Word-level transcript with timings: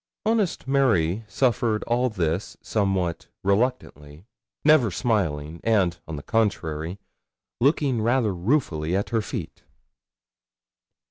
Honest 0.25 0.67
Mary 0.67 1.25
suffered 1.27 1.83
all 1.83 2.09
this 2.09 2.57
somewhat 2.59 3.27
reluctantly, 3.43 4.25
never 4.65 4.89
smiling, 4.89 5.61
and, 5.63 5.99
on 6.07 6.15
the 6.15 6.23
contrary, 6.23 6.97
looking 7.59 8.01
rather 8.01 8.33
ruefully 8.33 8.95
at 8.95 9.09
her 9.09 9.21
feet. 9.21 9.61